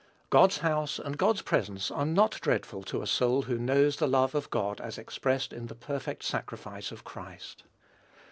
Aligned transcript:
God's 0.31 0.57
house 0.57 0.97
and 0.97 1.15
God's 1.15 1.43
presence 1.43 1.91
are 1.91 2.07
not 2.07 2.41
dreadful 2.41 2.81
to 2.85 3.03
a 3.03 3.05
soul 3.05 3.43
who 3.43 3.59
knows 3.59 3.97
the 3.97 4.07
love 4.07 4.33
of 4.33 4.49
God 4.49 4.81
as 4.81 4.97
expressed 4.97 5.53
in 5.53 5.67
the 5.67 5.75
perfect 5.75 6.23
sacrifice 6.23 6.91
of 6.91 7.03
Christ. 7.03 7.65